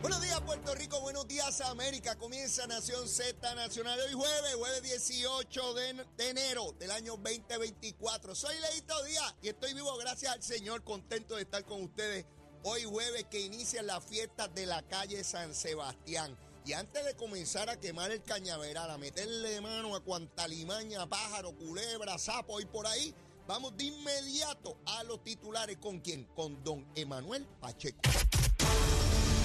[0.00, 2.14] Buenos días Puerto Rico, buenos días América.
[2.16, 8.32] Comienza Nación Z Nacional hoy jueves, jueves 18 de, enero del año 2024.
[8.36, 12.26] Soy Leito Díaz y estoy vivo gracias al Señor, contento de estar con ustedes
[12.62, 16.38] hoy jueves que inician las fiestas de la calle San Sebastián.
[16.64, 21.56] Y antes de comenzar a quemar el cañaveral, a meterle mano a cuanta limaña, pájaro,
[21.56, 23.12] culebra, sapo y por ahí,
[23.48, 25.78] vamos de inmediato a los titulares.
[25.78, 26.24] ¿Con quién?
[26.36, 27.98] Con don Emanuel Pacheco.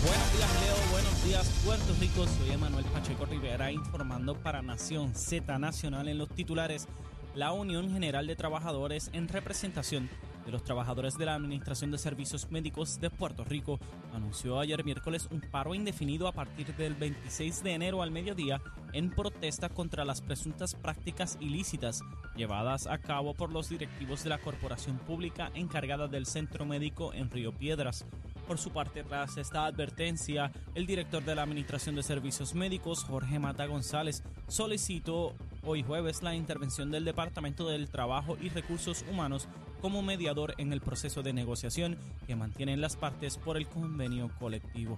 [0.06, 0.92] Buenos días, Leo.
[0.92, 2.28] Buenos días, Puerto Rico.
[2.28, 6.90] Soy Emanuel Pacheco Rivera informando para Nación Z Nacional en los titulares.
[7.36, 10.10] La Unión General de Trabajadores en representación
[10.46, 13.80] de los trabajadores de la Administración de Servicios Médicos de Puerto Rico
[14.14, 19.10] anunció ayer miércoles un paro indefinido a partir del 26 de enero al mediodía en
[19.10, 22.02] protesta contra las presuntas prácticas ilícitas
[22.36, 27.32] llevadas a cabo por los directivos de la corporación pública encargada del centro médico en
[27.32, 28.06] Río Piedras.
[28.48, 33.40] Por su parte, tras esta advertencia, el director de la Administración de Servicios Médicos, Jorge
[33.40, 39.48] Mata González, solicitó hoy jueves la intervención del Departamento del Trabajo y Recursos Humanos
[39.82, 44.98] como mediador en el proceso de negociación que mantienen las partes por el convenio colectivo.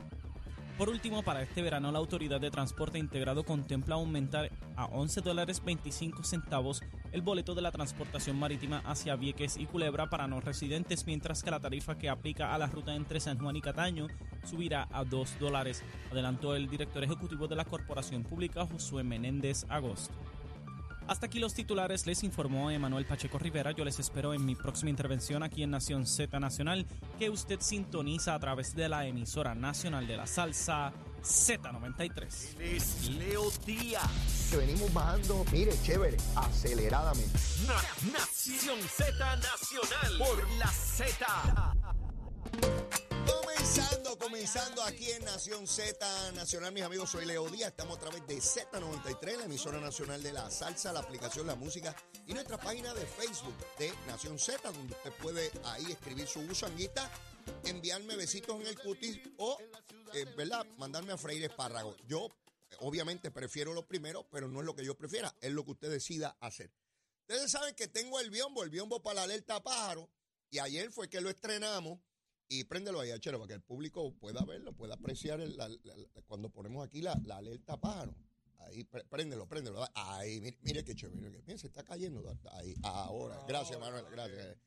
[0.78, 5.62] Por último, para este verano, la Autoridad de Transporte Integrado contempla aumentar a 11 dólares
[5.64, 11.06] 25 centavos el boleto de la transportación marítima hacia Vieques y Culebra para no residentes,
[11.06, 14.08] mientras que la tarifa que aplica a la ruta entre San Juan y Cataño
[14.44, 20.14] subirá a 2 dólares, adelantó el director ejecutivo de la Corporación Pública, Josué Menéndez Agosto.
[21.08, 23.72] Hasta aquí los titulares, les informó Emanuel Pacheco Rivera.
[23.74, 26.88] Yo les espero en mi próxima intervención aquí en Nación Z Nacional,
[27.20, 30.94] que usted sintoniza a través de la emisora nacional de la salsa
[31.26, 32.60] Z93.
[32.60, 34.10] Es Leo Díaz.
[34.52, 37.38] Que venimos bajando, mire, chévere, aceleradamente.
[37.68, 41.74] Na- Nación Z Nacional por la Z.
[44.36, 48.36] Comenzando, aquí en Nación Z Nacional, mis amigos, soy Leo Díaz, estamos a través de
[48.36, 51.96] Z93, la emisora nacional de la salsa, la aplicación La Música
[52.28, 57.10] y nuestra página de Facebook de Nación Z, donde usted puede ahí escribir su gusanguita,
[57.64, 59.58] enviarme besitos en el cutis o,
[60.14, 61.96] eh, ¿verdad?, mandarme a freír espárragos.
[62.06, 65.64] Yo, eh, obviamente, prefiero lo primero, pero no es lo que yo prefiera, es lo
[65.64, 66.74] que usted decida hacer.
[67.22, 70.10] Ustedes saben que tengo el biombo, el biombo para la alerta pájaro,
[70.50, 72.00] y ayer fue que lo estrenamos.
[72.48, 75.98] Y préndelo ahí, Achero, para que el público pueda verlo, pueda apreciar el- la- la-
[75.98, 78.16] la- cuando ponemos aquí la, alerta pájaro.
[78.60, 79.88] Ahí, pr- préndelo, préndelo.
[79.94, 81.18] Ahí, mire, mire qué chévere.
[81.42, 82.24] mire, se está cayendo.
[82.52, 83.44] Ahí, ahora.
[83.48, 84.58] Gracias, Manuel, gracias.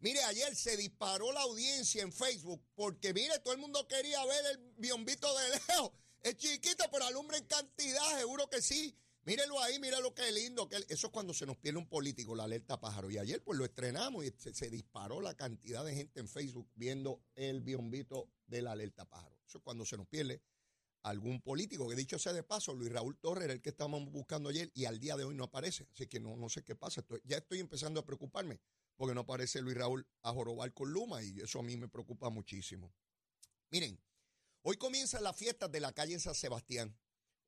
[0.00, 4.44] Mire, ayer se disparó la audiencia en Facebook porque, mire, todo el mundo quería ver
[4.52, 5.92] el biombito de lejos.
[6.22, 8.94] Es chiquito, pero alumbra en cantidad, seguro que sí.
[9.24, 10.68] Mírelo ahí, mire lo que lindo.
[10.68, 13.10] Que eso es cuando se nos pierde un político, la alerta pájaro.
[13.10, 17.22] Y ayer pues lo estrenamos y se, disparó la cantidad de gente en Facebook viendo
[17.34, 19.36] el biombito de la alerta pájaro.
[19.46, 20.42] Eso es cuando se nos pierde
[21.02, 21.88] algún político.
[21.88, 24.86] Que dicho sea de paso, Luis Raúl Torres era el que estábamos buscando ayer y
[24.86, 25.86] al día de hoy no aparece.
[25.92, 27.04] Así que no, no sé qué pasa.
[27.24, 28.58] Ya estoy empezando a preocuparme
[28.96, 32.28] porque no aparece Luis Raúl a jorobar con Luma y eso a mí me preocupa
[32.30, 32.92] muchísimo.
[33.70, 33.98] Miren,
[34.62, 36.94] hoy comienzan las fiestas de la calle San Sebastián.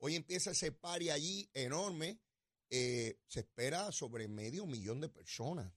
[0.04, 2.18] Hoy empieza ese party allí enorme.
[2.70, 5.72] Eh, se espera sobre medio millón de personas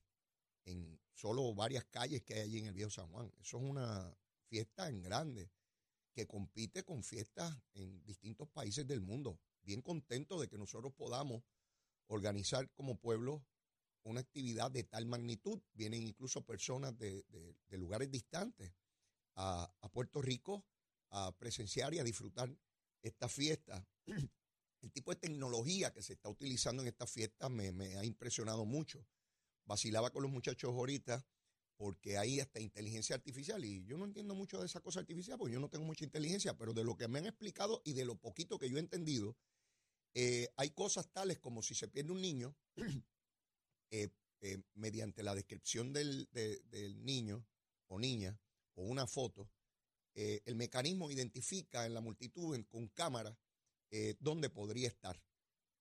[0.63, 3.31] en solo varias calles que hay allí en el Viejo San Juan.
[3.39, 5.51] Eso es una fiesta en grande
[6.11, 9.39] que compite con fiestas en distintos países del mundo.
[9.61, 11.43] Bien contento de que nosotros podamos
[12.07, 13.45] organizar como pueblo
[14.01, 15.61] una actividad de tal magnitud.
[15.73, 17.27] Vienen incluso personas de,
[17.69, 18.73] lugares distantes
[19.35, 20.65] a, a Puerto Rico
[21.11, 22.49] a presenciar y a disfrutar
[23.07, 23.87] esta fiesta.
[24.81, 29.05] El tipo de tecnología que se está utilizando en esta fiesta me, ha impresionado mucho.
[29.65, 31.25] Vacilaba con los muchachos ahorita
[31.77, 35.53] porque hay hasta inteligencia artificial y yo no entiendo mucho de esa cosa artificial porque
[35.55, 38.15] yo no tengo mucha inteligencia, pero de lo que me han explicado y de lo
[38.15, 39.35] poquito que yo he entendido,
[40.13, 42.55] eh, hay cosas tales como si se pierde un niño,
[43.91, 44.09] eh,
[44.41, 47.45] eh, mediante la descripción del, de- del niño
[47.87, 48.39] o niña
[48.75, 49.49] o una foto,
[50.15, 53.37] eh, el mecanismo identifica en la multitud con cámara
[53.91, 55.21] eh, dónde podría estar.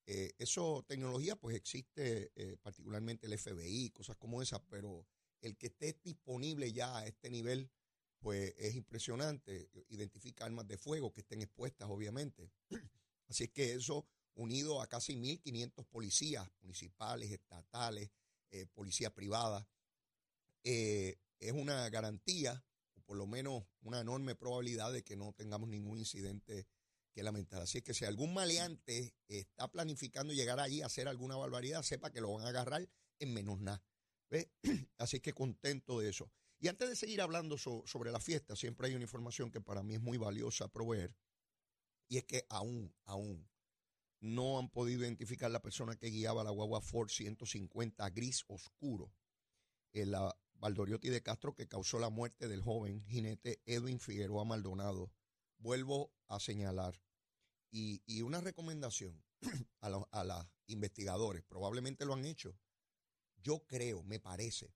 [0.07, 5.07] Eh, eso, tecnología, pues existe eh, particularmente el FBI, cosas como esas, pero
[5.41, 7.71] el que esté disponible ya a este nivel,
[8.19, 9.71] pues es impresionante.
[9.89, 12.51] Identifica armas de fuego que estén expuestas, obviamente.
[13.29, 18.11] Así es que eso, unido a casi 1.500 policías municipales, estatales,
[18.51, 19.69] eh, policía privada,
[20.63, 22.65] eh, es una garantía,
[23.05, 26.67] por lo menos una enorme probabilidad de que no tengamos ningún incidente
[27.13, 27.63] que lamentar.
[27.63, 32.11] Así es que si algún maleante está planificando llegar allí a hacer alguna barbaridad, sepa
[32.11, 33.83] que lo van a agarrar en menos nada.
[34.31, 34.51] ¿Ve?
[34.99, 36.31] Así que contento de eso.
[36.59, 39.95] Y antes de seguir hablando sobre la fiesta, siempre hay una información que para mí
[39.95, 41.15] es muy valiosa proveer,
[42.09, 43.49] y es que aún, aún,
[44.21, 49.13] no han podido identificar la persona que guiaba la guagua Ford 150 gris oscuro
[49.93, 50.35] en la
[50.65, 55.13] Valdoriotti de Castro que causó la muerte del joven jinete Edwin Figueroa Maldonado.
[55.59, 57.03] Vuelvo a señalar
[57.71, 59.23] y, una recomendación
[59.83, 60.07] a, los
[60.69, 62.59] investigadores, probablemente lo han hecho.
[63.43, 64.73] Yo creo, me parece,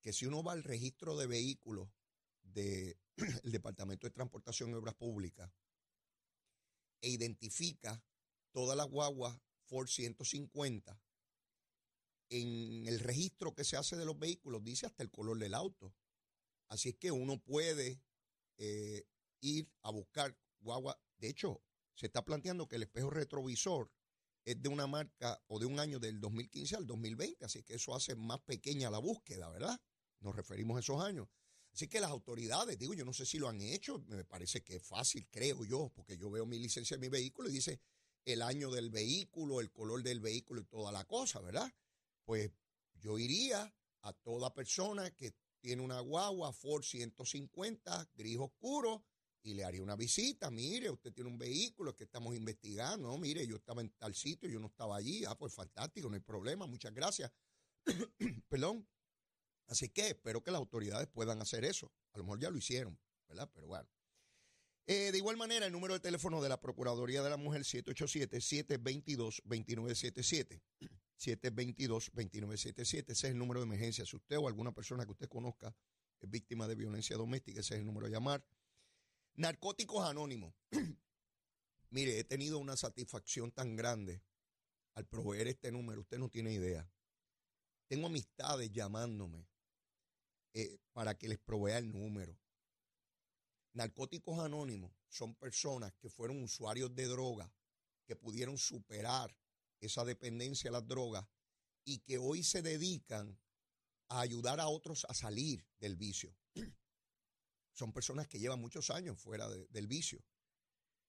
[0.00, 1.90] que si uno va al registro de vehículos
[2.42, 2.96] del
[3.44, 5.52] Departamento de Transportación y Obras Públicas
[7.02, 8.02] e identifica
[8.50, 10.98] todas las guaguas Ford 150,
[12.32, 15.94] en el registro que se hace de los vehículos dice hasta el color del auto.
[16.68, 18.00] Así es que uno puede
[18.56, 19.04] eh,
[19.40, 20.98] ir a buscar guagua.
[21.18, 21.62] De hecho,
[21.94, 23.90] se está planteando que el espejo retrovisor
[24.44, 27.94] es de una marca o de un año del 2015 al 2020, así que eso
[27.94, 29.78] hace más pequeña la búsqueda, ¿verdad?
[30.20, 31.28] Nos referimos a esos años.
[31.72, 34.76] Así que las autoridades, digo, yo no sé si lo han hecho, me parece que
[34.76, 37.80] es fácil, creo yo, porque yo veo mi licencia de mi vehículo y dice
[38.24, 41.72] el año del vehículo, el color del vehículo y toda la cosa, ¿verdad?
[42.24, 42.50] Pues
[42.94, 49.04] yo iría a toda persona que tiene una guagua Ford 150, gris oscuro,
[49.42, 50.50] y le haría una visita.
[50.50, 53.16] Mire, usted tiene un vehículo que estamos investigando.
[53.18, 55.24] mire, yo estaba en tal sitio, yo no estaba allí.
[55.24, 57.32] Ah, pues fantástico, no hay problema, muchas gracias.
[58.48, 58.88] Perdón.
[59.66, 61.92] Así que espero que las autoridades puedan hacer eso.
[62.12, 62.98] A lo mejor ya lo hicieron,
[63.28, 63.48] ¿verdad?
[63.54, 63.88] Pero bueno.
[64.86, 70.60] Eh, de igual manera, el número de teléfono de la Procuraduría de la Mujer, 787-722-2977.
[71.22, 72.80] 722-2977.
[72.80, 74.04] Ese es el número de emergencia.
[74.04, 75.74] Si usted o alguna persona que usted conozca
[76.20, 78.44] es víctima de violencia doméstica, ese es el número de llamar.
[79.34, 80.54] Narcóticos Anónimos.
[81.90, 84.22] Mire, he tenido una satisfacción tan grande
[84.94, 86.88] al proveer este número, usted no tiene idea.
[87.88, 89.46] Tengo amistades llamándome
[90.54, 92.38] eh, para que les provea el número.
[93.74, 97.52] Narcóticos Anónimos son personas que fueron usuarios de droga,
[98.06, 99.34] que pudieron superar
[99.86, 101.26] esa dependencia a las drogas
[101.84, 103.38] y que hoy se dedican
[104.08, 106.34] a ayudar a otros a salir del vicio
[107.72, 110.22] son personas que llevan muchos años fuera del vicio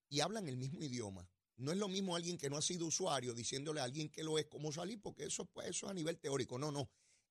[0.10, 1.28] y hablan el mismo idioma.
[1.56, 4.38] No es lo mismo alguien que no ha sido usuario diciéndole a alguien que lo
[4.38, 6.58] es cómo salir, porque eso, pues, eso es a nivel teórico.
[6.58, 6.90] No, no.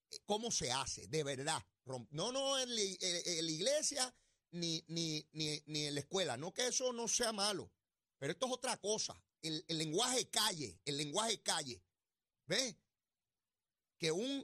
[0.09, 1.07] Eh, ¿Cómo se hace?
[1.07, 1.63] De verdad.
[1.85, 4.13] No, no en, la iglesia
[4.51, 6.37] ni, ni, ni, ni, en la escuela.
[6.37, 7.71] No que eso no sea malo.
[8.17, 9.21] Pero esto es otra cosa.
[9.43, 11.83] El, lenguaje calle, el lenguaje calle.
[12.47, 12.75] ¿Ves?
[13.99, 14.43] Que un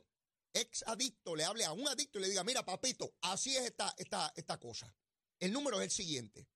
[0.54, 3.96] ex adicto le hable a un adicto y le diga, mira, papito, así es esta,
[3.98, 4.94] esta, esta cosa.
[5.40, 6.50] El número es el siguiente: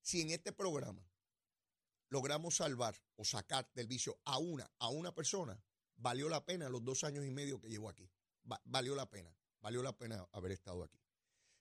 [0.00, 1.04] Si en este programa
[2.10, 5.60] logramos salvar o sacar del vicio a una, a una persona,
[5.96, 8.08] valió la pena los dos años y medio que llevo aquí.
[8.64, 11.00] valió la pena, valió la pena haber estado aquí.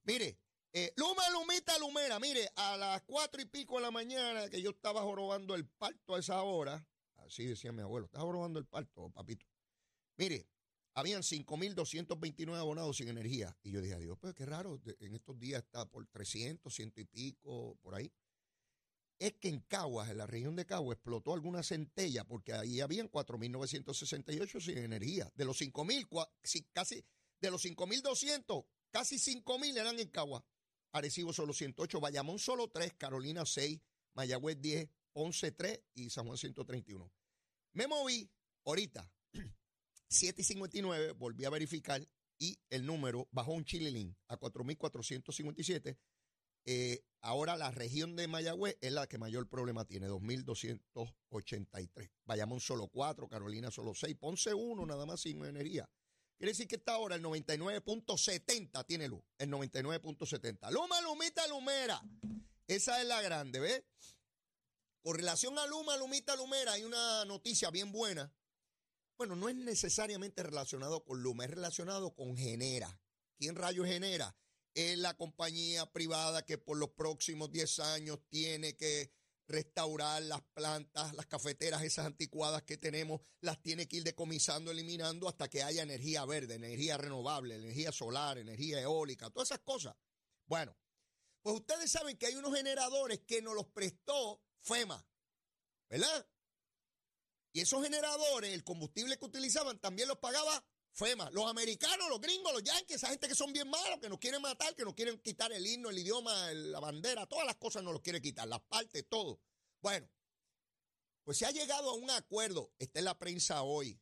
[0.03, 0.38] Mire,
[0.74, 4.71] eh, Luma, Lumita, Lumera, mire, a las cuatro y pico de la mañana que yo
[4.71, 6.86] estaba jorobando el parto a esa hora,
[7.33, 9.46] así decía mi abuelo, estaba jorobando el parto, papito.
[10.17, 10.48] Mire,
[10.93, 13.57] habían 5.229 abonados sin energía.
[13.63, 17.05] Y yo dije, Dios, pues qué raro, en estos días está por 300, ciento y
[17.05, 18.12] pico, por ahí.
[19.17, 23.10] Es que en Caguas, en la región de Caguas, explotó alguna centella porque ahí habían
[23.10, 25.31] 4.968 sin energía.
[25.36, 26.29] De los 5.000,
[26.72, 27.03] casi,
[27.39, 30.43] de los 5.200, casi 5.000 eran en Caguas.
[30.91, 33.79] Arecibo solo 108, Bayamón solo 3, Carolina 6,
[34.13, 37.12] Mayagüez 10, Ponce 3 y San Juan 131.
[37.74, 38.30] Me moví
[38.65, 39.10] ahorita
[40.10, 45.98] 7 y 59, volví a verificar y el número bajó un chililín a 4.457.
[46.65, 52.12] Eh, ahora la región de Mayagüez es la que mayor problema tiene, 2.283.
[52.25, 55.89] Bayamón solo 4, Carolina solo 6, Ponce 1 nada más sin energía.
[56.38, 60.72] Quiere decir que está ahora el 99.70 tiene luz, el 99.70.
[60.72, 62.01] Luma, Lumita, Lumera.
[62.68, 63.84] Esa es la grande, ¿ves?
[65.03, 68.33] Con relación a Luma, Lumita, Lumera, hay una noticia bien buena
[69.17, 73.00] bueno, no es necesariamente relacionado con Luma, es relacionado con Genera.
[73.38, 74.36] ¿Quién rayo genera?
[74.74, 79.13] Es la compañía privada que por los próximos 10 años tiene que
[79.48, 85.29] restaurar las plantas, las cafeteras, esas anticuadas que tenemos, las tiene que ir decomisando, eliminando
[85.29, 89.95] hasta que haya energía verde, energía renovable, energía solar, energía eólica, todas esas cosas.
[90.48, 90.75] Bueno,
[91.41, 95.05] Pues ustedes saben que hay unos generadores que nos los prestó FEMA,
[95.89, 96.27] ¿verdad?
[97.53, 101.29] Y esos generadores, el combustible que utilizaban, también los pagaba FEMA.
[101.32, 104.41] Los americanos, los gringos, los yankees, esa gente que son bien malos, que nos quieren
[104.41, 107.93] matar, que nos quieren quitar el himno, el idioma, la bandera, todas las cosas nos
[107.93, 109.39] los quiere quitar, las partes, todo.
[109.82, 110.10] Bueno,
[111.24, 114.00] pues se ha llegado a un acuerdo, está en la prensa hoy,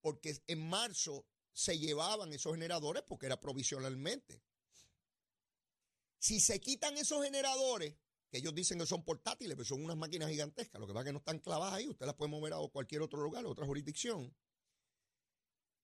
[0.00, 4.42] porque en marzo se llevaban esos generadores porque era provisionalmente.
[6.18, 7.96] Si se quitan esos generadores,
[8.36, 11.12] ellos dicen que son portátiles, pero son unas máquinas gigantescas, lo que pasa es que
[11.12, 14.34] no están clavadas ahí, usted las puede mover a cualquier otro lugar, a otra jurisdicción.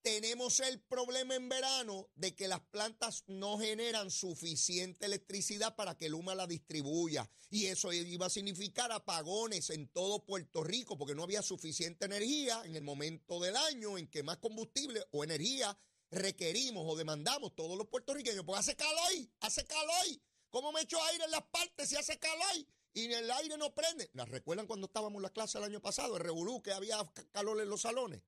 [0.03, 6.07] Tenemos el problema en verano de que las plantas no generan suficiente electricidad para que
[6.07, 7.31] el Luma la distribuya.
[7.51, 12.63] Y eso iba a significar apagones en todo Puerto Rico porque no había suficiente energía
[12.65, 15.79] en el momento del año en que más combustible o energía
[16.11, 18.45] requerimos o demandamos todos los puertorriqueños.
[18.45, 20.21] Pues hace calor hace calor.
[20.53, 22.67] ¿Cómo me echo aire en las partes si hace calor?
[22.93, 24.11] Y el aire no prende.
[24.13, 26.99] ¿Las recuerdan cuando estábamos en la clase el año pasado, el Revolú, que había
[27.33, 28.23] calor en los salones?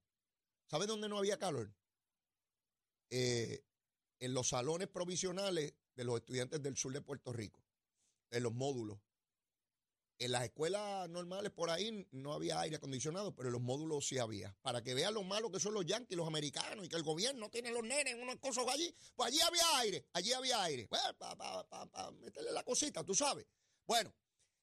[0.67, 1.71] ¿Sabe dónde no había calor?
[3.11, 3.63] Eh,
[4.21, 7.63] en los salones provisionales de los estudiantes del sur de Puerto Rico,
[8.31, 8.99] en los módulos.
[10.19, 14.19] En las escuelas normales por ahí no había aire acondicionado, pero en los módulos sí
[14.19, 14.57] había.
[14.63, 17.51] Para que vean lo malo que son los yanquis, los americanos, y que el gobierno
[17.51, 20.87] tiene los nenes, unas cosas allí, pues allí había aire, allí había aire.
[20.89, 23.45] Bueno, para meterle la cosita, tú sabes.
[23.87, 24.15] Bueno,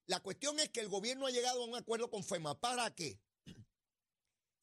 [0.08, 2.60] la cuestión es que el gobierno ha llegado a un acuerdo con FEMA.
[2.60, 3.20] ¿Para qué?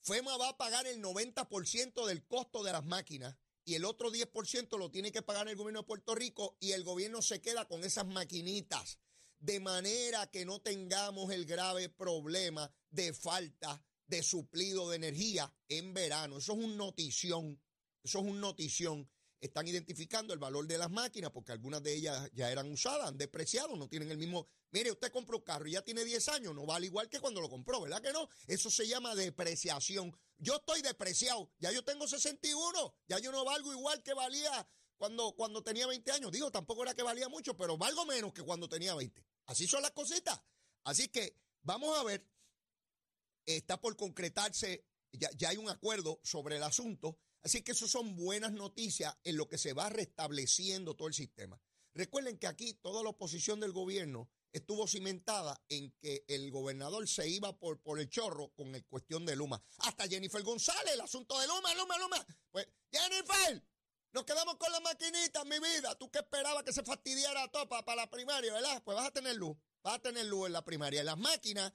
[0.02, 4.78] FEMA va a pagar el 90% del costo de las máquinas y el otro 10%
[4.78, 7.84] lo tiene que pagar el gobierno de Puerto Rico y el gobierno se queda con
[7.84, 8.98] esas maquinitas.
[9.38, 15.94] De manera que no tengamos el grave problema de falta de suplido de energía en
[15.94, 16.38] verano.
[16.38, 17.60] Eso es un notición.
[18.02, 19.08] Eso es un notición
[19.40, 23.18] están identificando el valor de las máquinas porque algunas de ellas ya eran usadas, han
[23.18, 24.48] depreciado, no tienen el mismo.
[24.70, 27.40] Mire, usted compró un carro y ya tiene 10 años, no vale igual que cuando
[27.40, 28.28] lo compró, ¿verdad que no?
[28.46, 30.16] Eso se llama depreciación.
[30.38, 34.68] Yo estoy depreciado, ya yo tengo 61, ya yo no valgo igual que valía
[34.98, 36.32] cuando, cuando tenía 20 años.
[36.32, 39.24] Digo, tampoco era que valía mucho, pero valgo menos que cuando tenía 20.
[39.46, 40.38] Así son las cositas.
[40.84, 42.26] Así que vamos a ver,
[43.46, 48.16] está por concretarse, ya, ya hay un acuerdo sobre el asunto Así que eso son
[48.16, 51.60] buenas noticias en lo que se va restableciendo todo el sistema.
[51.94, 57.28] Recuerden que aquí toda la oposición del gobierno estuvo cimentada en que el gobernador se
[57.28, 59.62] iba por, por el chorro con el cuestión de Luma.
[59.78, 62.26] Hasta Jennifer González, el asunto de Luma, Luma, Luma.
[62.50, 63.62] Pues, Jennifer,
[64.12, 65.94] nos quedamos con la maquinita, mi vida.
[65.98, 68.82] Tú que esperabas que se fastidiara todo para, la primaria, ¿verdad?
[68.84, 71.04] Pues vas a tener luz, vas a tener luz en la primaria.
[71.04, 71.72] Las máquinas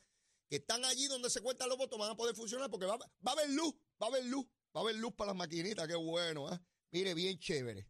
[0.50, 3.08] que están allí donde se cuentan los votos van a poder funcionar porque va, va
[3.24, 4.46] a haber luz, va a haber luz.
[4.76, 6.52] Va a haber luz para las maquinitas, qué bueno.
[6.52, 6.60] ¿eh?
[6.92, 7.88] Mire, bien chévere.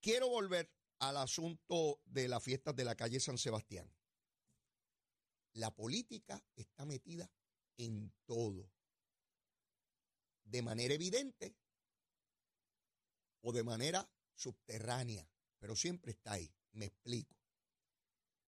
[0.00, 3.92] Quiero volver al asunto de las fiestas de la calle San Sebastián.
[5.54, 7.28] La política está metida
[7.76, 8.70] en todo.
[10.44, 11.56] De manera evidente
[13.40, 15.28] o de manera subterránea,
[15.58, 16.52] pero siempre está ahí.
[16.72, 17.36] Me explico.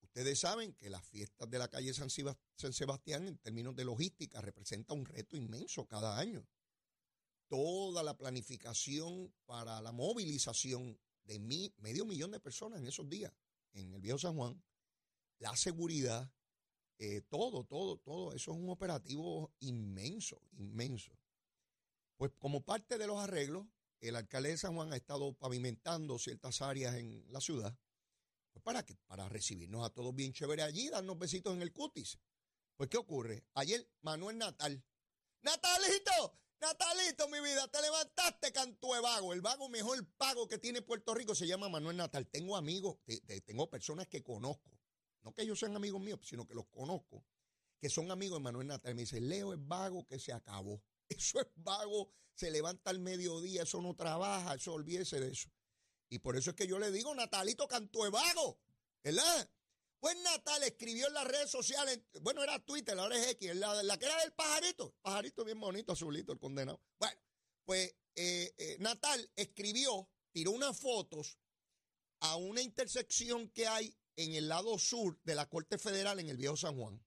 [0.03, 4.99] Ustedes saben que las fiestas de la calle San Sebastián en términos de logística representan
[4.99, 6.47] un reto inmenso cada año
[7.49, 11.39] toda la planificación para la movilización de
[11.79, 13.33] medio millón de personas en esos días
[13.73, 14.63] en el Viejo San Juan,
[15.39, 16.33] la seguridad,
[16.99, 21.13] eh, todo, todo, todo, eso es un operativo inmenso, inmenso.
[22.17, 23.67] Pues como parte de los arreglos,
[24.01, 27.77] el alcalde de San Juan ha estado pavimentando ciertas áreas en la ciudad.
[28.53, 28.99] Pues para qué?
[29.07, 32.19] Para recibirnos a todos bien chévere allí, darnos besitos en el cutis.
[32.77, 33.45] Pues, ¿qué ocurre?
[33.55, 34.85] Ayer Manuel Natal.
[35.43, 36.39] ¡Natalito!
[36.61, 39.33] Natalito, mi vida, te levantaste, cantó de vago.
[39.33, 42.27] El vago mejor pago que tiene Puerto Rico se llama Manuel Natal.
[42.27, 42.99] Tengo amigos,
[43.47, 44.77] tengo personas que conozco.
[45.23, 47.25] No que ellos sean amigos míos, sino que los conozco,
[47.81, 48.95] que son amigos de Manuel Natal.
[48.95, 50.83] Me dice, Leo es vago que se acabó.
[51.09, 55.51] Eso es vago, se levanta al mediodía, eso no trabaja, eso olvídese de eso.
[56.11, 58.61] Y por eso es que yo le digo, Natalito cantó de vago,
[59.03, 59.51] ¿verdad?
[60.01, 63.99] Pues Natal escribió en las redes sociales, bueno, era Twitter, ahora es X, la, la
[63.99, 66.81] que era del pajarito, pajarito bien bonito, azulito, el condenado.
[66.99, 67.21] Bueno,
[67.65, 71.39] pues eh, eh, Natal escribió, tiró unas fotos
[72.21, 76.37] a una intersección que hay en el lado sur de la Corte Federal en el
[76.37, 77.05] Viejo San Juan.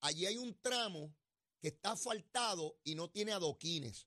[0.00, 1.14] Allí hay un tramo
[1.68, 4.06] está asfaltado y no tiene adoquines.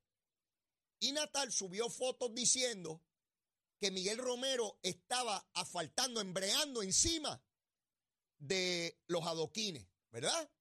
[1.00, 3.02] Y Natal subió fotos diciendo
[3.80, 7.42] que Miguel Romero estaba asfaltando, embreando encima
[8.38, 10.52] de los adoquines, ¿verdad?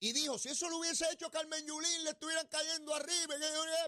[0.00, 3.34] Y dijo, si eso lo hubiese hecho Carmen Yulín, le estuvieran cayendo arriba,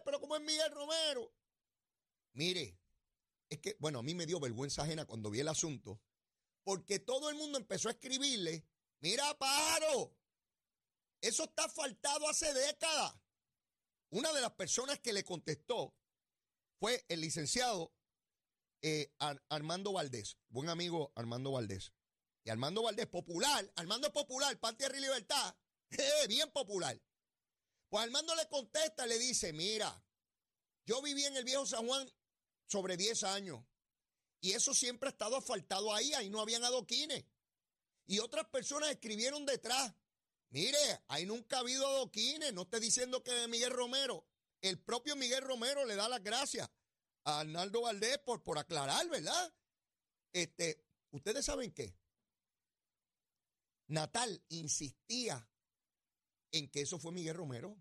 [0.05, 1.33] pero como es Miguel Romero.
[2.33, 2.77] Mire,
[3.49, 6.01] es que, bueno, a mí me dio vergüenza ajena cuando vi el asunto,
[6.65, 8.65] porque todo el mundo empezó a escribirle,
[9.01, 10.17] mira, pájaro,
[11.21, 13.15] eso está faltado hace décadas.
[14.11, 15.95] Una de las personas que le contestó
[16.79, 17.93] fue el licenciado
[18.83, 19.13] eh,
[19.49, 21.93] Armando Valdés, buen amigo Armando Valdés.
[22.45, 25.55] Y Armando Valdés, popular, Armando popular, Patria y Libertad,
[25.91, 27.01] eh, bien popular.
[27.89, 30.03] Pues Armando le contesta, le dice, mira,
[30.87, 32.11] yo viví en el viejo San Juan
[32.67, 33.63] sobre 10 años
[34.41, 37.25] y eso siempre ha estado asfaltado ahí, ahí no habían adoquines.
[38.07, 39.95] Y otras personas escribieron detrás,
[40.51, 40.79] mire,
[41.09, 44.27] ahí nunca ha habido adoquines, no estoy diciendo que Miguel Romero,
[44.61, 46.71] el propio Miguel Romero le da las gracias
[47.25, 49.55] a Arnaldo Valdés por, por aclarar, ¿verdad?
[50.33, 51.97] Este, ¿ustedes saben qué?
[53.89, 55.49] Natal insistía
[56.53, 57.77] en que eso fue Miguel Romero.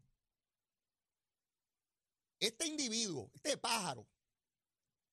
[2.40, 4.08] Este individuo, este pájaro,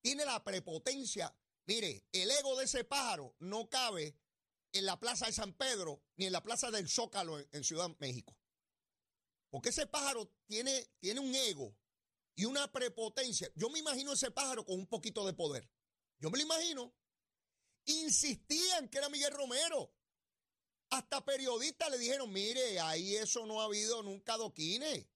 [0.00, 1.34] tiene la prepotencia.
[1.66, 4.16] Mire, el ego de ese pájaro no cabe
[4.76, 8.36] en la plaza de San Pedro ni en la plaza del Zócalo en, Ciudad México.
[9.50, 11.76] Porque ese pájaro tiene, tiene un ego
[12.34, 13.50] y una prepotencia.
[13.54, 15.68] Yo me imagino ese pájaro con un poquito de poder.
[16.18, 16.94] Yo me lo imagino.
[17.86, 19.92] Insistían que era Miguel Romero.
[20.90, 25.06] Hasta periodistas le dijeron, mire, ahí eso no ha habido nunca doquines.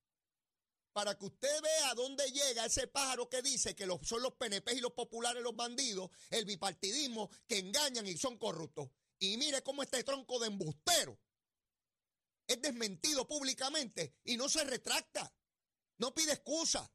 [0.93, 4.81] Para que usted vea dónde llega ese pájaro que dice que son los PNP y
[4.81, 8.90] los populares los bandidos, el bipartidismo, que engañan y son corruptos.
[9.21, 11.21] Y mire cómo este tronco de embustero
[12.47, 15.33] es desmentido públicamente y no se retracta.
[15.99, 16.91] No pide excusa.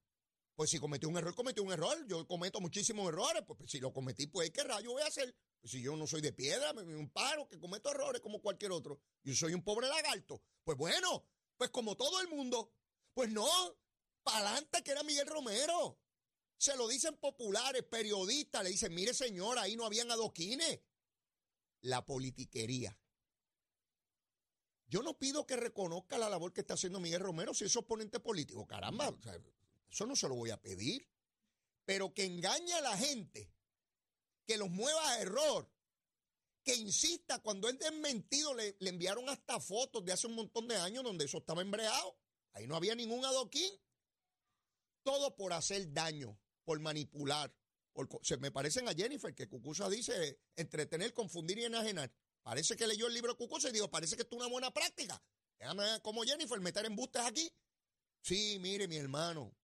[0.55, 2.05] Pues si cometió un error, cometió un error.
[2.07, 3.43] Yo cometo muchísimos errores.
[3.45, 5.35] Pues, pues si lo cometí, pues ¿qué rayo voy a hacer?
[5.63, 8.99] si yo no soy de piedra, me, un paro que cometo errores como cualquier otro.
[9.23, 10.41] Yo soy un pobre lagarto.
[10.63, 11.27] Pues bueno,
[11.57, 12.71] pues como todo el mundo.
[13.13, 13.47] Pues no,
[14.23, 15.99] para adelante que era Miguel Romero.
[16.57, 20.79] Se lo dicen populares, periodistas, le dicen, mire señora, ahí no habían adoquines.
[21.85, 22.97] La politiquería.
[24.87, 28.19] Yo no pido que reconozca la labor que está haciendo Miguel Romero si es oponente
[28.19, 28.65] político.
[28.65, 29.15] Caramba,
[29.87, 31.07] eso no se lo voy a pedir.
[31.85, 33.53] Pero que engañe a la gente
[34.47, 35.71] que los mueva a error,
[36.63, 40.77] que insista, cuando es desmentido, le, le enviaron hasta fotos de hace un montón de
[40.77, 42.17] años donde eso estaba embreado.
[42.53, 43.71] Ahí no había ningún adoquín.
[45.03, 47.53] Todo por hacer daño, por manipular.
[48.21, 52.11] Se me parecen a Jennifer, que Cucusa dice entretener, confundir y enajenar.
[52.41, 54.71] Parece que leyó el libro de Cucusa y dijo, parece que esto es una buena
[54.71, 55.21] práctica.
[55.57, 57.51] Déjame como Jennifer meter embustes aquí.
[58.21, 59.55] Sí, mire, mi hermano,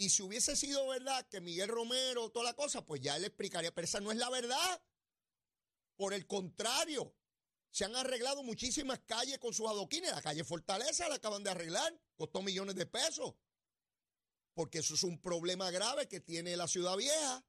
[0.00, 3.74] y si hubiese sido verdad que Miguel Romero, toda la cosa, pues ya le explicaría,
[3.74, 4.82] pero esa no es la verdad.
[5.96, 7.16] Por el contrario,
[7.72, 10.12] se han arreglado muchísimas calles con sus adoquines.
[10.12, 13.34] La calle Fortaleza la acaban de arreglar, costó millones de pesos.
[14.58, 17.46] Porque eso es un problema grave que tiene la ciudad vieja,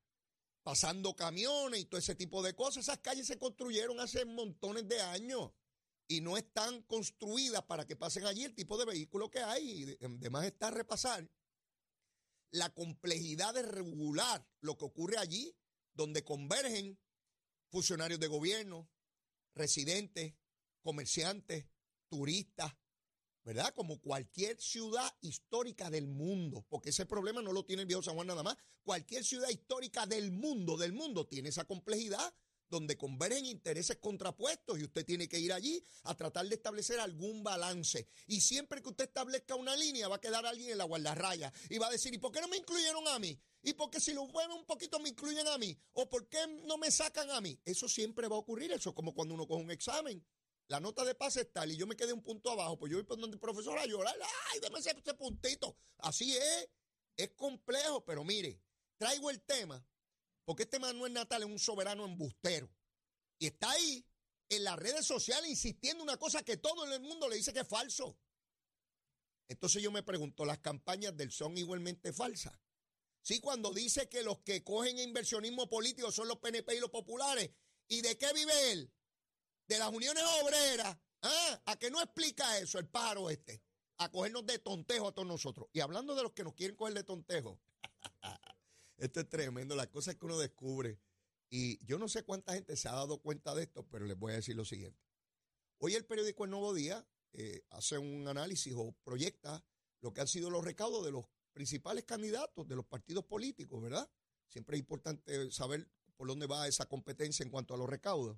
[0.62, 2.84] pasando camiones y todo ese tipo de cosas.
[2.84, 5.50] Esas calles se construyeron hace montones de años
[6.08, 9.98] y no están construidas para que pasen allí el tipo de vehículo que hay.
[10.00, 11.28] Y además está repasar
[12.52, 15.58] la complejidad de regular lo que ocurre allí,
[15.96, 17.00] donde convergen
[17.72, 18.88] funcionarios de gobierno,
[19.56, 20.36] residentes,
[20.84, 21.66] comerciantes,
[22.08, 22.72] turistas,
[23.50, 23.74] ¿verdad?
[23.74, 28.14] Como cualquier ciudad histórica del mundo, porque ese problema no lo tiene el viejo San
[28.14, 28.56] Juan nada más.
[28.84, 32.32] Cualquier ciudad histórica del mundo, del mundo, tiene esa complejidad
[32.70, 37.44] donde convergen intereses contrapuestos y usted tiene que ir allí a tratar de establecer algún
[37.44, 38.08] balance.
[38.28, 41.80] Y siempre que usted establezca una línea va a quedar alguien en la guardarraya y
[41.80, 43.36] va a decir, ¿y por qué no me incluyeron a mí?
[43.64, 45.76] ¿Y por qué si lo mueven un poquito me incluyen a mí?
[45.94, 47.60] ¿O por qué no me sacan a mí?
[47.66, 50.24] Eso siempre va a ocurrir, eso es como cuando uno coge un examen.
[50.70, 52.98] La nota de pase es tal y yo me quedé un punto abajo, pues yo
[52.98, 54.16] voy por donde el profesor a llorar,
[54.54, 55.76] ay, déme ese, ese puntito.
[55.98, 56.70] Así es,
[57.18, 58.62] es complejo, pero mire,
[58.98, 59.84] traigo el tema
[60.46, 62.72] porque este Manuel Natal es un soberano embustero.
[63.40, 64.06] Y está ahí
[64.50, 67.68] en las redes sociales insistiendo una cosa que todo el mundo le dice que es
[67.68, 68.18] falso.
[69.48, 72.54] Entonces yo me pregunto, ¿las campañas del son igualmente falsas?
[73.22, 77.52] Sí, cuando dice que los que cogen inversionismo político son los PNP y los populares.
[77.88, 78.92] ¿Y de qué vive él?
[79.70, 80.98] De las uniones obreras.
[81.22, 81.62] ¿Ah?
[81.68, 83.62] ¿A qué no explica eso el pájaro este?
[83.98, 85.70] A cogernos de tontejo a todos nosotros.
[85.74, 87.60] Y hablando de los que nos quieren coger de tontejo.
[88.98, 91.00] Esto es tremendo, las cosas que uno descubre.
[91.52, 94.34] Y yo no sé cuánta gente se ha dado cuenta de esto, pero les voy
[94.34, 95.00] a decir lo siguiente.
[95.78, 99.64] Hoy el periódico El Nuevo Día eh, hace un análisis o proyecta
[100.02, 104.10] lo que han sido los recaudos de los principales candidatos de los partidos políticos, ¿verdad?
[104.48, 108.38] Siempre es importante saber por dónde va esa competencia en cuanto a los recaudos.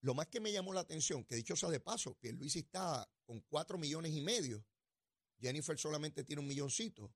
[0.00, 3.08] Lo más que me llamó la atención, que dicho sea de paso, que Luis está
[3.24, 4.64] con cuatro millones y medio,
[5.40, 7.12] Jennifer solamente tiene un milloncito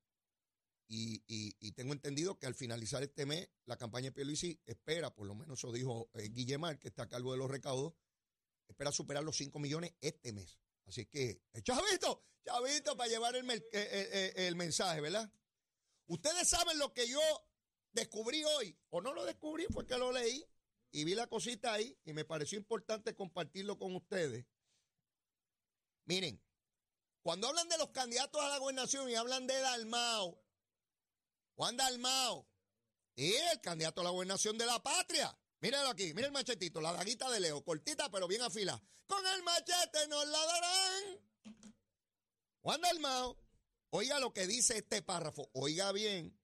[0.93, 5.25] y, y, tengo entendido que al finalizar este mes, la campaña de Pierluisi espera, por
[5.25, 7.93] lo menos eso dijo eh, Guillemar, que está a cargo de los recaudos,
[8.67, 10.59] espera superar los 5 millones este mes.
[10.85, 15.31] Así que, eh, chavito, chavito, para llevar el, eh, el mensaje, ¿verdad?
[16.07, 17.21] Ustedes saben lo que yo
[17.93, 20.45] descubrí hoy, o no lo descubrí, fue que lo leí
[20.91, 24.45] y vi la cosita ahí y me pareció importante compartirlo con ustedes.
[26.05, 26.41] Miren,
[27.21, 30.43] cuando hablan de los candidatos a la gobernación y hablan de Dalmao,
[31.55, 32.47] Juan Dalmao,
[33.15, 35.37] y el candidato a la gobernación de la patria.
[35.59, 38.81] Míralo aquí, mira el machetito, la daguita de Leo, cortita pero bien afilada.
[39.05, 41.19] Con el machete nos la darán.
[42.61, 43.37] Juan Dalmao,
[43.91, 46.37] oiga lo que dice este párrafo, oiga bien.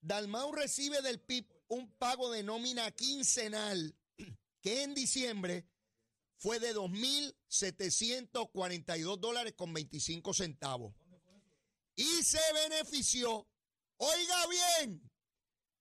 [0.00, 3.96] Dalmau recibe del PIB un pago de nómina quincenal
[4.62, 5.68] que en diciembre
[6.38, 10.94] fue de 2.742 dólares con 25 centavos.
[11.94, 13.48] Y se benefició,
[13.96, 15.10] oiga bien,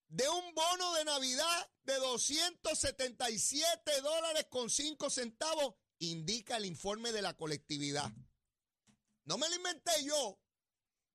[0.08, 7.22] de un bono de Navidad de 277 dólares con 5 centavos, indica el informe de
[7.22, 8.10] la colectividad.
[9.26, 10.40] No me lo inventé yo.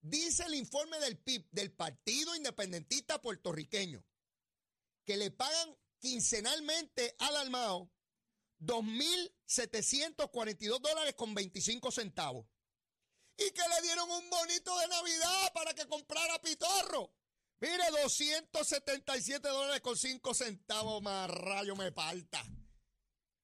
[0.03, 4.03] Dice el informe del PIB, del Partido Independentista Puertorriqueño,
[5.05, 7.91] que le pagan quincenalmente al Almao
[8.61, 12.47] 2.742 dólares con 25 centavos.
[13.37, 17.15] Y que le dieron un bonito de Navidad para que comprara pitorro.
[17.61, 22.45] Mire, 277 dólares con 5 centavos más rayo me falta.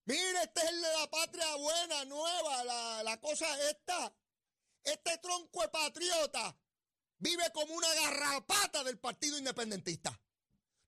[0.05, 4.15] Mire, este es el de la patria buena, nueva, la, la cosa esta.
[4.85, 6.57] Este tronco de patriota
[7.19, 10.21] vive como una garrapata del Partido Independentista.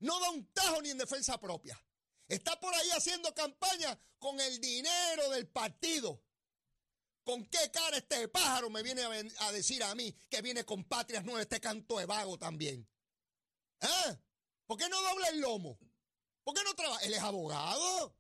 [0.01, 1.81] No da un tajo ni en defensa propia.
[2.29, 6.23] Está por ahí haciendo campaña con el dinero del partido.
[7.25, 11.25] ¿Con qué cara este pájaro me viene a, decir a mí que viene con Patrias
[11.25, 12.89] Nuevas este canto de vago también?
[13.81, 14.19] ¿Eh?
[14.67, 15.79] ¿Por qué no dobla el lomo?
[16.43, 17.05] ¿Por qué no trabaja?
[17.05, 18.17] Él es abogado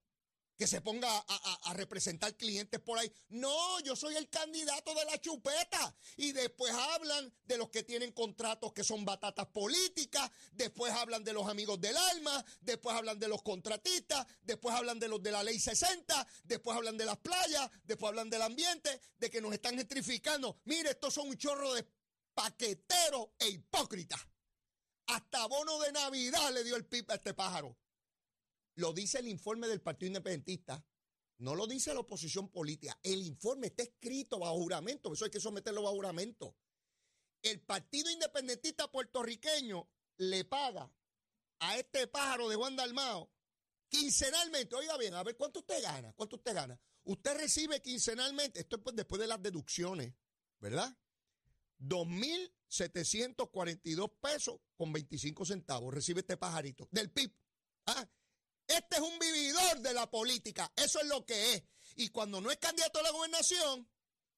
[0.58, 3.10] que se ponga a, representar clientes por ahí.
[3.28, 5.94] No, yo soy el candidato de la chupeta.
[6.16, 11.32] Y después hablan de los que tienen contratos que son batatas políticas, después hablan de
[11.32, 15.44] los amigos del alma, después hablan de los contratistas, después hablan de los de la
[15.44, 19.76] ley 60, después hablan de las playas, después hablan del ambiente, de que nos están
[19.76, 20.58] gentrificando.
[20.64, 21.86] Mire, estos son un chorro de
[22.34, 24.20] paqueteros e hipócritas.
[25.06, 27.76] Hasta bono de Navidad le dio el pip a este pájaro.
[28.78, 30.86] Lo dice el informe del Partido Independentista.
[31.38, 32.96] No lo dice la oposición política.
[33.02, 35.12] El informe está escrito bajo juramento.
[35.12, 36.56] Eso hay que someterlo bajo juramento.
[37.42, 40.88] El Partido Independentista puertorriqueño le paga
[41.58, 43.28] a este pájaro de Juan Dalmao
[43.88, 44.76] quincenalmente.
[44.76, 46.12] Oiga bien, a ver cuánto usted gana.
[46.12, 46.80] ¿Cuánto usted gana?
[47.02, 50.14] Usted recibe quincenalmente, esto es pues después de las deducciones,
[50.60, 50.96] ¿verdad?
[51.80, 57.34] 2.742 pesos con 25 centavos recibe este pajarito del PIB.
[57.86, 58.08] ¿Ah?
[58.68, 60.70] Este es un vividor de la política.
[60.76, 61.64] Eso es lo que es.
[61.96, 63.90] Y cuando no es candidato a la gobernación,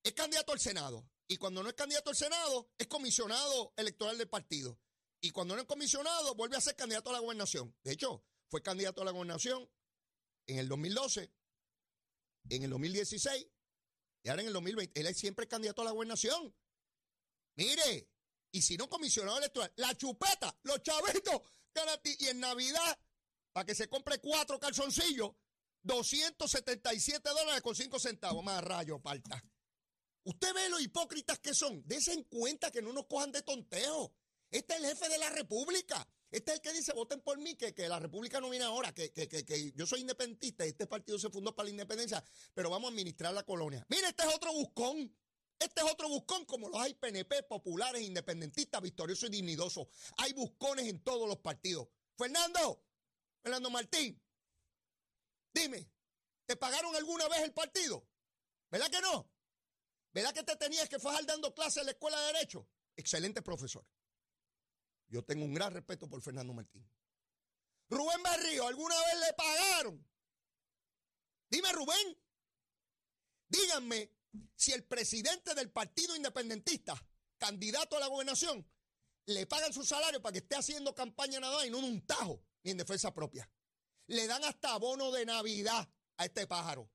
[0.02, 1.06] es candidato al Senado.
[1.26, 4.78] Y cuando no es candidato al Senado, es comisionado electoral del partido.
[5.20, 7.76] Y cuando no es comisionado, vuelve a ser candidato a la gobernación.
[7.82, 9.68] De hecho, fue candidato a la gobernación
[10.46, 11.30] en el 2012,
[12.48, 13.46] en el 2016
[14.22, 15.00] y ahora en el 2020.
[15.00, 16.54] Él es siempre candidato a la gobernación.
[17.56, 18.08] Mire,
[18.52, 21.42] y si no comisionado electoral, la chupeta, los chavitos,
[22.18, 22.98] y en Navidad
[23.52, 25.30] para que se compre cuatro calzoncillos,
[25.82, 28.44] 277 dólares con 5 centavos.
[28.44, 29.42] Más rayo, falta.
[30.24, 31.82] Usted ve lo hipócritas que son.
[31.86, 34.14] Dese en cuenta que no nos cojan de tonteo.
[34.50, 36.06] Este es el jefe de la República.
[36.30, 38.92] Este es el que dice, voten por mí, que, que la República no viene ahora,
[38.92, 42.22] que, que, que, yo soy independentista y este partido se fundó para la independencia,
[42.54, 43.84] pero vamos a administrar la colonia.
[43.88, 45.12] Mire, este es otro buscón.
[45.58, 49.88] Este es otro buscón como los hay PNP, populares, independentistas, victoriosos y dignidosos.
[50.18, 51.88] Hay buscones en todos los partidos.
[52.16, 52.82] Fernando,
[53.42, 54.20] Fernando Martín,
[55.52, 55.88] dime,
[56.46, 58.06] ¿te pagaron alguna vez el partido?
[58.70, 59.30] ¿Verdad que no?
[60.12, 62.68] ¿Verdad que te tenías que fajar dando clases en la escuela de Derecho?
[62.96, 63.86] Excelente profesor.
[65.08, 66.88] Yo tengo un gran respeto por Fernando Martín.
[67.88, 70.08] Rubén Berrío, ¿alguna vez le pagaron?
[71.48, 72.16] Dime, Rubén.
[73.48, 74.12] Díganme
[74.54, 76.94] si el presidente del Partido Independentista,
[77.38, 78.64] candidato a la gobernación,
[79.26, 82.72] le pagan su salario para que esté haciendo campaña nada y no un tajo ni
[82.72, 83.48] en defensa propia.
[84.06, 86.90] Le dan hasta abono de Navidad a este pájaro.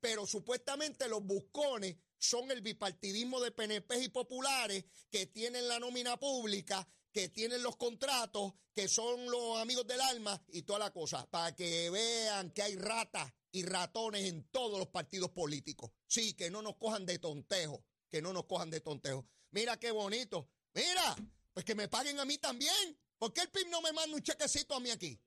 [0.00, 6.18] Pero supuestamente los buscones son el bipartidismo de PNP y populares que tienen la nómina
[6.18, 11.28] pública, que tienen los contratos, que son los amigos del alma y toda la cosa,
[11.30, 15.90] para que vean que hay ratas y ratones en todos los partidos políticos.
[16.06, 19.26] Sí, que no nos cojan de tontejo, que no nos cojan de tontejo.
[19.50, 20.48] Mira qué bonito.
[20.74, 21.16] Mira,
[21.52, 22.96] Pues que me paguen a mí también.
[23.18, 25.20] ¿Por qué el PIB no me manda un chequecito a mí aquí?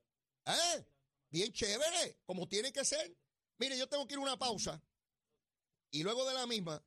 [0.45, 0.85] ¿Eh?
[1.29, 3.15] Bien chévere, como tiene que ser.
[3.57, 4.81] Mire, yo tengo que ir a una pausa
[5.91, 6.83] y luego de la misma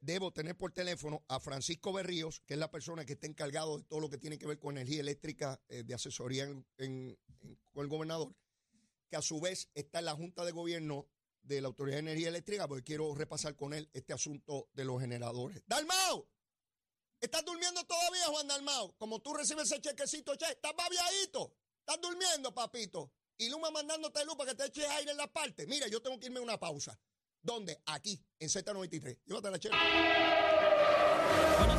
[0.00, 3.84] debo tener por teléfono a Francisco Berríos, que es la persona que está encargado de
[3.84, 8.34] todo lo que tiene que ver con energía eléctrica eh, de asesoría con el gobernador,
[9.08, 11.08] que a su vez está en la Junta de Gobierno
[11.42, 15.00] de la Autoridad de Energía Eléctrica, porque quiero repasar con él este asunto de los
[15.00, 15.62] generadores.
[15.66, 16.28] ¡Dalmao!
[17.22, 18.96] ¿Estás durmiendo todavía, Juan Dalmao?
[18.98, 21.54] Como tú recibes ese chequecito, che, estás babiadito.
[21.78, 23.12] Estás durmiendo, papito.
[23.38, 25.64] Y Luma mandándote luz para que te eches aire en la parte.
[25.68, 26.98] Mira, yo tengo que irme a una pausa.
[27.40, 27.80] ¿Dónde?
[27.86, 29.20] Aquí, en Z93.
[29.24, 29.78] Llévate la chela.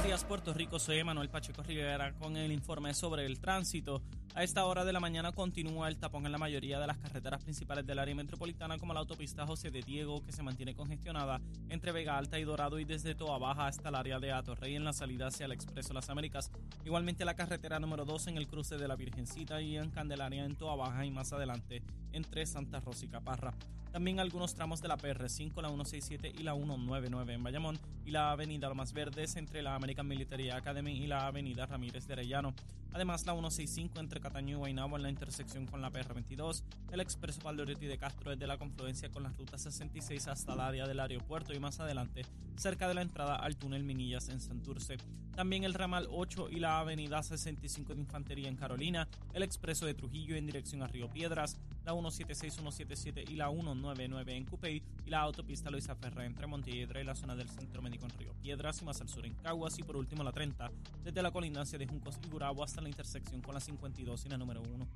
[0.03, 0.79] Buenos días, Puerto Rico.
[0.79, 4.01] Soy Manuel Pacheco Rivera con el informe sobre el tránsito.
[4.35, 7.41] A esta hora de la mañana continúa el tapón en la mayoría de las carreteras
[7.41, 11.39] principales del área metropolitana, como la autopista José de Diego, que se mantiene congestionada
[11.69, 14.83] entre Vega Alta y Dorado y desde Toa Baja hasta el área de Atorrey en
[14.83, 16.51] la salida hacia el Expreso Las Américas.
[16.83, 20.57] Igualmente la carretera número 2 en el cruce de la Virgencita y en Candelaria en
[20.57, 23.53] Toa Baja y más adelante entre Santa Rosa y Caparra.
[23.93, 28.31] También algunos tramos de la PR5, la 167 y la 199 en Bayamón y la
[28.31, 32.53] avenida Lomas Verdes entre la American Academy y la avenida Ramírez de Arellano.
[32.93, 37.41] Además, la 165 entre Cataño y Guaynabo en la intersección con la PR22, el expreso
[37.41, 41.53] Valdoretti de Castro desde la confluencia con la ruta 66 hasta el área del aeropuerto
[41.53, 42.23] y más adelante,
[42.55, 44.97] cerca de la entrada al túnel Minillas en Santurce.
[45.35, 49.95] También el ramal 8 y la avenida 65 de Infantería en Carolina, el expreso de
[49.95, 55.09] Trujillo en dirección a Río Piedras, la 176, 177 y la 199 en Cupey y
[55.09, 58.81] la autopista Luisa Ferrer entre Montelledra y la zona del Centro Médico en Río Piedras
[58.81, 60.71] y más al sur en Caguas y por último la 30
[61.03, 64.37] desde la colindancia de Juncos y Gurabo hasta la intersección con la 52 y la
[64.37, 64.87] número 1.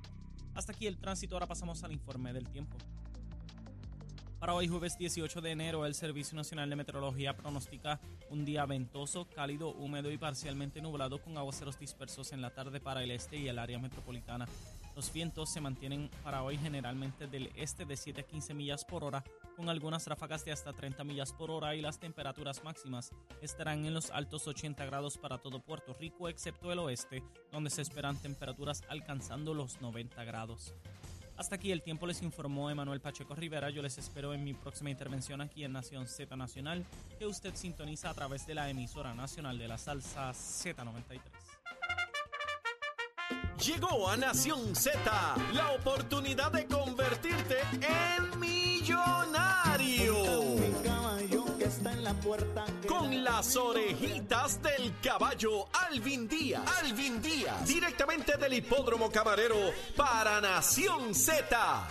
[0.54, 2.76] Hasta aquí el tránsito, ahora pasamos al informe del tiempo.
[4.38, 9.28] Para hoy jueves 18 de enero, el Servicio Nacional de Meteorología pronostica un día ventoso,
[9.34, 13.48] cálido, húmedo y parcialmente nublado con aguaceros dispersos en la tarde para el este y
[13.48, 14.46] el área metropolitana.
[14.98, 19.04] Los vientos se mantienen para hoy generalmente del este de 7 a 15 millas por
[19.04, 19.22] hora,
[19.54, 23.94] con algunas ráfagas de hasta 30 millas por hora y las temperaturas máximas estarán en
[23.94, 28.82] los altos 80 grados para todo Puerto Rico, excepto el oeste, donde se esperan temperaturas
[28.88, 30.74] alcanzando los 90 grados.
[31.36, 33.70] Hasta aquí el tiempo les informó Emanuel Pacheco Rivera.
[33.70, 36.84] Yo les espero en mi próxima intervención aquí en Nación Z Nacional,
[37.20, 41.20] que usted sintoniza a través de la emisora nacional de la salsa Z93.
[43.64, 45.00] Llegó a Nación Z
[45.52, 50.14] la oportunidad de convertirte en millonario.
[52.86, 56.62] Con las orejitas del caballo Alvin Díaz.
[56.82, 57.66] Alvin Díaz.
[57.66, 59.56] Directamente del hipódromo camarero
[59.96, 61.88] para Nación Z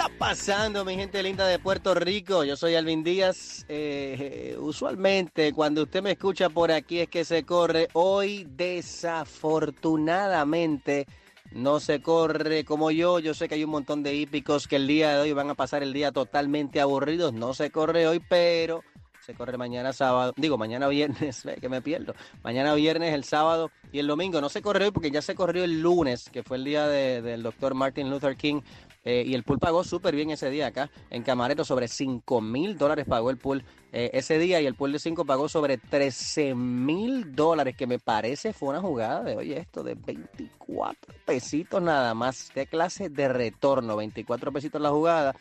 [0.00, 2.42] está pasando, mi gente linda de Puerto Rico?
[2.42, 3.66] Yo soy Alvin Díaz.
[3.68, 7.88] Eh, usualmente cuando usted me escucha por aquí es que se corre.
[7.92, 11.06] Hoy desafortunadamente
[11.52, 13.18] no se corre como yo.
[13.18, 15.54] Yo sé que hay un montón de hípicos que el día de hoy van a
[15.54, 17.34] pasar el día totalmente aburridos.
[17.34, 18.82] No se corre hoy, pero
[19.20, 23.98] se corre mañana sábado, digo mañana viernes, que me pierdo, mañana viernes, el sábado y
[23.98, 24.40] el domingo.
[24.40, 27.42] No se corre hoy porque ya se corrió el lunes, que fue el día del
[27.42, 28.62] doctor Martin Luther King
[29.04, 32.76] eh, y el pool pagó súper bien ese día acá en Camarero, sobre 5 mil
[32.76, 36.54] dólares pagó el pool eh, ese día y el pool de 5 pagó sobre 13
[36.54, 42.14] mil dólares, que me parece fue una jugada de, oye, esto de 24 pesitos nada
[42.14, 42.50] más.
[42.54, 43.96] ¿Qué clase de retorno?
[43.96, 45.34] 24 pesitos la jugada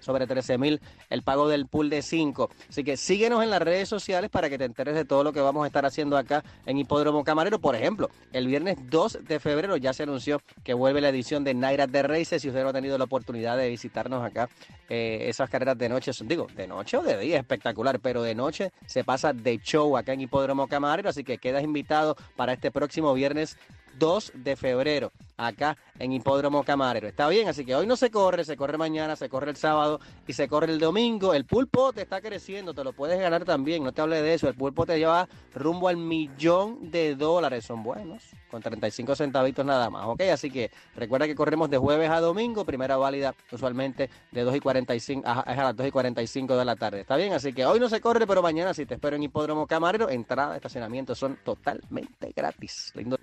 [0.00, 2.50] sobre 13 mil el pago del pool de 5.
[2.68, 5.40] Así que síguenos en las redes sociales para que te enteres de todo lo que
[5.40, 7.58] vamos a estar haciendo acá en Hipódromo Camarero.
[7.58, 11.54] Por ejemplo, el viernes 2 de febrero ya se anunció que vuelve la edición de
[11.54, 12.42] Naira de Races.
[12.42, 14.48] Si usted no ha tenido la oportunidad de visitarnos acá,
[14.88, 18.34] eh, esas carreras de noche, son, digo, de noche o de día, espectacular, pero de
[18.34, 21.08] noche se pasa de show acá en Hipódromo Camarero.
[21.08, 23.56] Así que quedas invitado para este próximo viernes
[23.98, 27.08] 2 de febrero acá en Hipódromo Camarero.
[27.08, 30.00] Está bien, así que hoy no se corre, se corre mañana, se corre el sábado
[30.26, 31.34] y se corre el domingo.
[31.34, 34.48] El pulpo te está creciendo, te lo puedes ganar también, no te hable de eso.
[34.48, 39.88] El pulpo te lleva rumbo al millón de dólares, son buenos, con 35 centavitos nada
[39.90, 40.22] más, ¿ok?
[40.32, 44.60] Así que recuerda que corremos de jueves a domingo, primera válida usualmente de 2 y
[44.60, 47.00] 45, a, a las 2 y 45 de la tarde.
[47.00, 49.66] Está bien, así que hoy no se corre, pero mañana sí te espero en Hipódromo
[49.66, 50.08] Camarero.
[50.08, 52.92] Entrada, estacionamiento son totalmente gratis.
[52.94, 53.18] Lindo.